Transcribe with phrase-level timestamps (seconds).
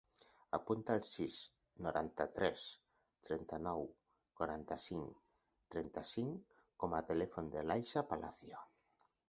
[0.57, 1.35] Apunta el sis,
[1.87, 2.63] noranta-tres,
[3.29, 3.85] trenta-nou,
[4.41, 5.23] quaranta-cinc,
[5.77, 8.69] trenta-cinc com a telèfon de l'Aisha Palacio.